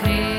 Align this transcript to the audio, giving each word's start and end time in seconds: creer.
creer. 0.00 0.29